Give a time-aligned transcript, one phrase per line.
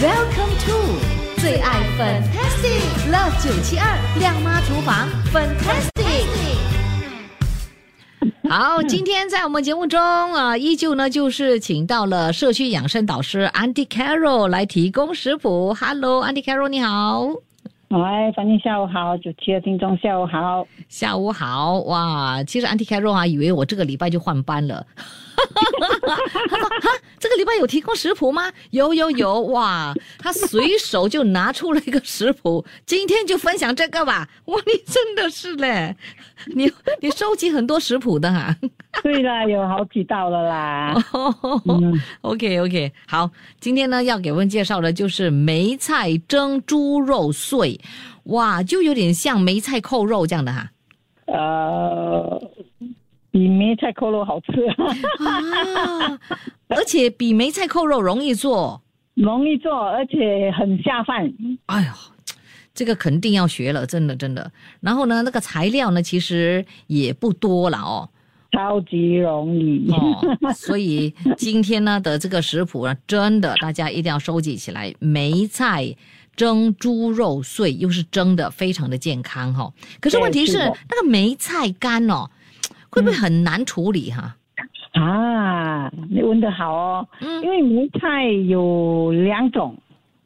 [0.00, 0.96] ，Welcome to
[1.42, 6.24] 最爱 Fantastic Love 九七二亮妈厨房 Fantastic。
[8.48, 15.74] 好，今天在我们节目中啊，依旧呢就是请到了社区养生导师 Auntie Carol 来提供食谱。
[15.74, 17.26] Hello，Auntie Carol，你好。
[17.88, 20.66] 喂，反正下午好，九七的听众下午好。
[20.88, 22.42] 下午好，哇！
[22.44, 24.86] 其实 Auntie Carol 啊，以为我这个礼拜就换班了。
[26.48, 28.52] 他说：“哈，这个礼拜有提供食谱吗？
[28.70, 29.94] 有有有，哇！
[30.18, 34.28] 他随手就拿出了一个食谱，今天就分享这个吧。
[34.46, 35.96] 哇，你真的是嘞，
[36.54, 38.54] 你你收集很多食谱的哈。
[39.02, 40.94] 对啦，有好几道了啦。
[42.22, 47.80] OK OK，好，今天呢要给我们介绍的就是梅菜蒸猪肉碎，
[48.24, 50.70] 哇，就有点像梅菜扣肉这样的哈。
[51.26, 52.42] 呃，
[53.30, 54.66] 比梅菜扣肉好吃，
[55.24, 56.18] 啊，
[56.68, 58.82] 而且比梅菜扣肉容易做。
[59.14, 61.30] 容易做，而且很下饭。
[61.66, 61.92] 哎呦，
[62.72, 64.50] 这个肯定要学了，真的真的。
[64.80, 68.08] 然后呢，那个材料呢，其实也不多了哦。
[68.52, 69.90] 超级容易。
[69.90, 74.94] 哦，所以今天呢的这个食谱呢，真的大家一定要收集起来。
[75.00, 75.94] 梅菜
[76.34, 79.74] 蒸猪肉碎，又是蒸的，非常的健康哈、哦。
[80.00, 80.58] 可是问题是，是
[80.88, 82.30] 那个梅菜干哦，
[82.90, 84.36] 会不会很难处理哈、
[84.92, 87.08] 啊，你问的好哦。
[87.20, 87.42] 嗯。
[87.42, 89.76] 因为梅菜有两种，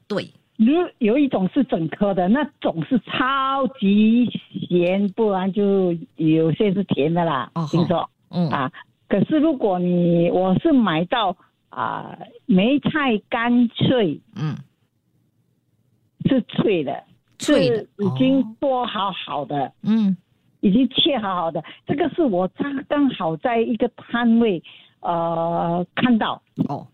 [0.09, 4.27] 对，有有一种是整颗的，那种是超级
[4.69, 7.51] 咸，不然就有些是甜的啦。
[7.55, 8.09] 哦听说。
[8.31, 8.49] 嗯。
[8.51, 8.73] 啊，
[9.09, 11.37] 可是如果你我是买到
[11.69, 14.57] 啊梅菜干脆嗯，
[16.29, 17.05] 是脆的，
[17.39, 17.83] 脆的。
[17.99, 18.57] 已经哦。
[18.59, 20.17] 剥好好的，嗯
[20.65, 21.63] 已经切好好的。
[21.87, 24.63] 这个是我刚刚好在一个摊位
[25.01, 26.41] 呃看到。
[26.69, 26.87] 哦，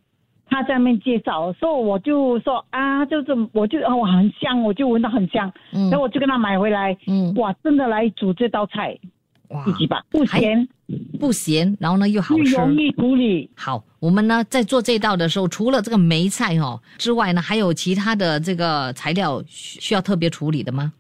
[0.47, 5.89] 他在那边介绍，所以我就说啊，就是我就哦很香，我就闻到很香，嗯。
[5.89, 8.99] 然后我就跟他买回来，嗯，哇，真的来煮这道菜
[9.51, 9.65] 哇。
[9.65, 10.69] 自己吧，不咸。
[11.21, 13.49] 不咸，然后呢又好吃，又容易处理。
[13.57, 20.93] 好，我们呢在做这道的时候，除了这个梅菜哦之外呢，还有其他的这个材料需需要特别处理的吗？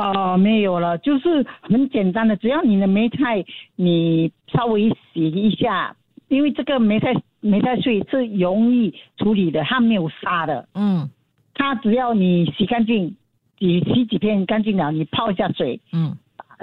[0.00, 3.44] 呃，没有了，就是很简单的，只要你的梅菜
[3.76, 5.94] 你稍微洗一下，
[6.28, 11.08] 因为这个梅菜梅菜碎是容易处理的，它没有沙的，嗯。
[11.54, 13.14] 它只要你洗干净，
[13.58, 16.16] 你洗几片干净了，你泡一下水，嗯。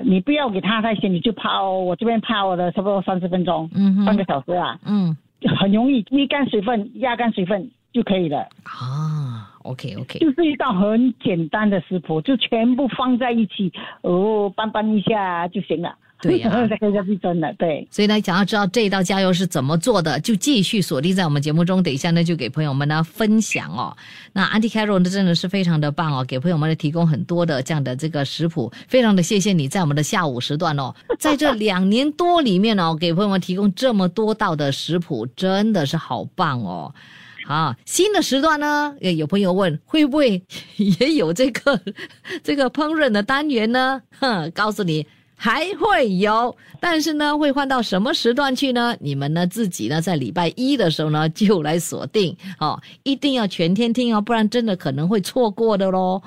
[0.03, 5.15] 你不要给它太咸，你就泡我这边泡了差不多三十分钟，嗯半个小时啊，嗯。
[5.55, 8.39] 很容易沥干水分，压干水分就可以了。
[8.63, 9.16] 啊
[9.63, 13.71] ，OK OK，就是一道很简单的食谱，就全部放在一起，
[14.01, 15.95] 哦，拌拌一下就行了。
[16.19, 17.87] 对呀 这个就是真的，对。
[17.91, 21.83] 所以呢，想要知道这一道佳油是怎么做的，就继续锁定在我们节目中。
[21.83, 23.95] 等一下呢，就给朋友们呢分享哦。
[24.33, 36.91] 那 Auntie Carol 呢，真的是非常的棒哦，给朋友们呢提供很多的这样的这个食谱，非常的谢谢你在我们的下午时段哦， 在这两年多里面哦，给朋友们提供这么多道的食谱，真的是好棒哦。
[37.47, 40.43] 啊，新的时段呢，也有朋友问会不会
[40.99, 41.79] 也有这个
[42.43, 44.01] 这个烹饪的单元呢？
[44.19, 48.95] 哼，告诉你还会有，但是呢，会换到什么时段去呢？
[48.99, 56.21] 你们呢自己呢在礼拜一的时候呢就来锁定哦，一定要全天听哦，不然真的可能会错过的喽。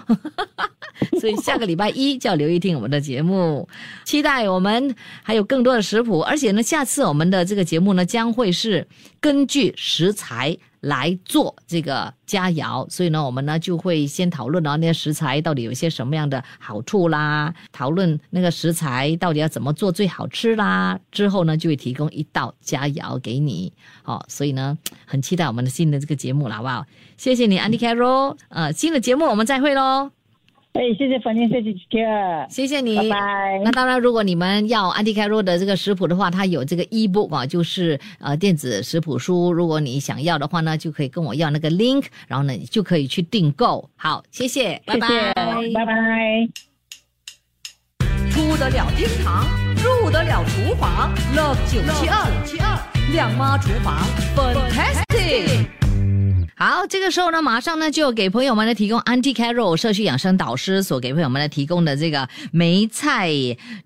[1.20, 3.68] 所以下个礼拜一就要留意听我们的节目，
[4.04, 8.86] 期待我们还有更多的食谱，而且呢，下次我们的这个节目呢将会是
[9.20, 23.72] 根据食材来做这个佳肴，所以呢，我们呢就会先讨论啊那些食材到底有些什么样的好处啦，讨论那个食材到底要怎么做最好吃啦，之后呢就会提供一道佳肴给你，
[24.02, 26.86] 好、所以呢很期待我们的新的这个节目了，好不好？
[27.18, 30.19] 谢谢你，Andy Carol，呃，新的节目我们再会喽。
[30.72, 32.06] 哎，谢谢粉念，谢谢姐姐，
[32.48, 39.52] 谢谢你，拜拜那当然，如果你们要安迪凯罗的这个食谱的话，它有这个 ebook 啊，就是呃电子食谱书。
[39.52, 43.90] 如果你想要的话呢，就可以跟我要那个 link，然后呢，你就可以去订购。
[43.96, 45.32] 好，谢谢，拜拜，
[45.74, 46.48] 拜拜。
[48.30, 49.44] 出得了厅堂，
[49.76, 52.78] 入得了厨房，Love 九七二。
[53.12, 53.98] 亮妈厨房
[54.36, 55.79] ，fantastic。
[56.62, 63.30] 好，这个时候呢，马上呢就给朋友们呢提供 Auntie Carol 社区养生导师所给朋友们呢提供的这个梅菜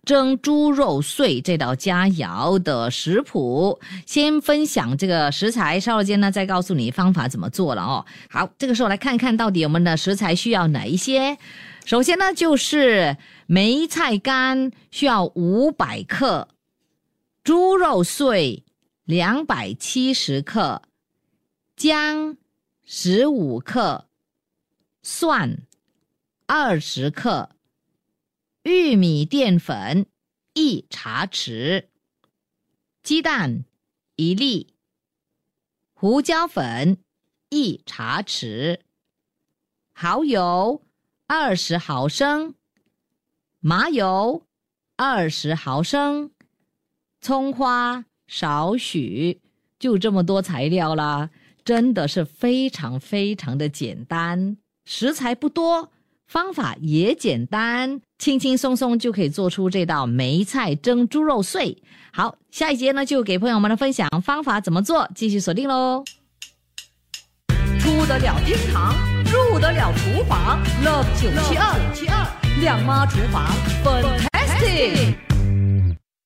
[0.05, 3.79] 蒸猪肉碎这道佳肴的食谱。
[4.07, 8.05] 先分享这个食材，稍后间呢再告诉你方法怎么做了哦。
[8.29, 11.39] 好，这个时候来看看到底我们的食材需要哪一些。
[11.85, 13.17] 首先呢就是
[13.47, 16.49] 梅菜干需要五百克，
[17.45, 18.65] 猪肉碎
[19.05, 20.83] 两百七十克，
[21.77, 22.37] 姜。
[22.87, 24.09] 十五克
[25.03, 25.67] 蒜，
[26.45, 27.57] 二十克
[28.63, 30.05] 玉米淀粉
[30.53, 31.87] 一茶匙，
[33.03, 33.65] 鸡蛋
[34.17, 34.75] 一粒，
[35.95, 36.99] 胡椒粉
[37.49, 38.81] 一茶匙，
[39.95, 40.83] 蚝油
[41.27, 42.55] 二十毫升，
[43.61, 44.47] 麻油
[44.97, 46.33] 二十毫升，
[47.23, 49.41] 葱花少许，
[49.79, 51.31] 就这么多材料啦。
[51.65, 55.91] 真的是非常非常的简单，食材不多，
[56.27, 61.83] 方法也简单，轻轻松松就可以做出这道梅菜蒸猪肉碎。
[62.13, 66.05] 好，下一节呢就给朋友们的分享方法怎么做，继续锁定喽。
[67.79, 68.95] 出得了厅堂，
[69.25, 73.47] 入得了厨房，Love 九七二七二亮妈厨房
[73.83, 75.34] ，Fantastic。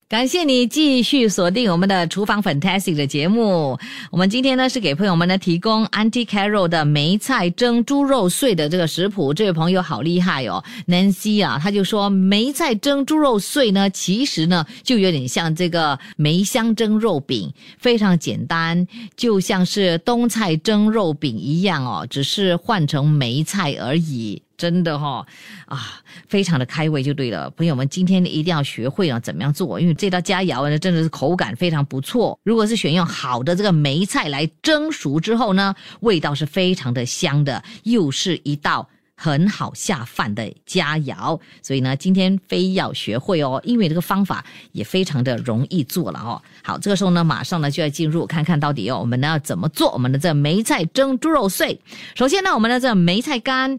[0.08, 3.78] 感谢你继续锁定我们的厨房 Fantastic 的节目。
[4.10, 9.34] 我们今天呢是给朋友们呢提供 Auntie Carol 的梅菜蒸猪肉碎的这个食谱。
[9.34, 24.40] 这位朋友好厉害哦，Nancy 啊，他就说梅菜蒸猪肉碎呢，其实呢就有点像这个梅香蒸肉饼，非常简单，就像是冬菜蒸肉饼一样哦，只是换成梅菜而已。
[24.58, 25.26] 真的哈，
[25.66, 27.48] 啊，非常的开胃就对了。
[27.50, 29.80] 朋友们，今天一定要学会啊，怎么样做？
[29.80, 32.38] 因为这道佳肴呢，真的是口感非常不错。
[32.42, 38.86] 如果是选用好的这个梅菜来蒸熟之后呢，味道是非常的香的，又是一道。
[39.20, 46.40] 很好下饭的佳肴，所以呢，今天非要学会哦，因为这个方法也非常的容易做了哦。
[46.62, 51.80] 好，这个时候呢，马上呢就要进入看看到底哦，我们呢要怎么做我们的这梅菜蒸猪肉碎。
[52.14, 53.76] 首先呢，我们的这梅菜干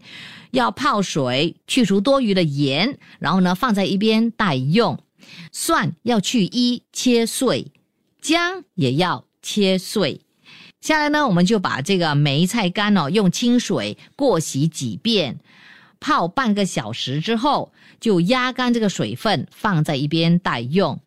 [0.50, 4.98] 要泡水去除多余的盐，然后呢放在一边待用。
[5.52, 7.72] 蒜要去衣切碎，
[8.20, 10.22] 姜也要切碎。
[10.80, 15.38] 下来呢，我们就把这个梅菜干哦，用清水过洗几遍，
[16.00, 20.98] 泡半个小时之后，就压干这个水分，放在一边待用。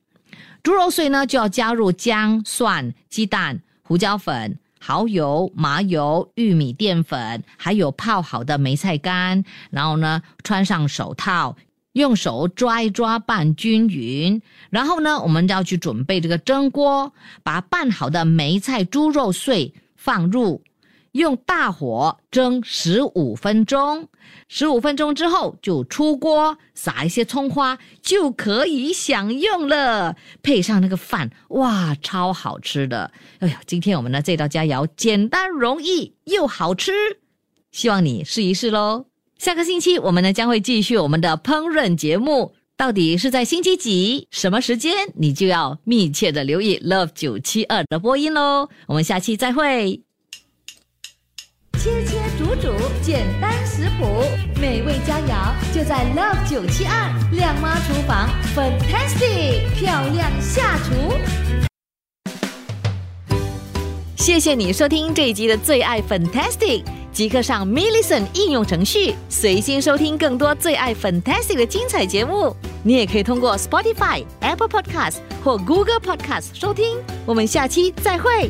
[0.62, 11.56] 猪肉碎呢，就要加入姜、蒜、鸡蛋、胡椒粉、蚝油、麻油、玉米淀粉，还有泡好的梅菜干，然后呢，穿上手套，
[11.94, 14.42] 用手抓一抓拌均匀。
[14.70, 17.14] 然后呢，我们要去准备这个蒸锅，
[17.44, 20.62] 把拌好的梅菜猪肉碎放入，
[21.14, 24.08] 用大火蒸十五分钟。
[24.48, 30.16] 十五分钟之后就出锅，撒一些葱花就可以享用了。
[30.44, 33.12] 配上那个饭，哇，超好吃的！
[33.40, 36.92] 哎呀，今天我们的这道佳肴简单容易又好吃，
[37.72, 39.06] 希望你试一试喽。
[39.38, 42.54] 下个星期我们呢将会继续我们的烹饪节目。
[42.76, 48.68] 到底是在星期几、什么时间，你就要密切的留意 Love 九七二的播音喽。
[48.88, 50.02] 我们下期再会。
[51.84, 52.72] 切切煮煮，
[53.02, 54.24] 简单食谱，
[54.58, 61.12] 美味佳肴就在 Love 九七二亮妈厨房，Fantastic 漂亮下厨。
[64.16, 66.86] 谢谢你收听这一集的最爱 Fantastic。
[67.12, 72.56] 即刻上 m i l l i c e n 应用程序，随心收听更多最爱 Fantastic 的精彩节目。
[72.82, 76.98] 你也可以通过 Spotify、Apple Podcast 或 Google Podcast 收听。
[77.26, 78.50] 我们下期再会。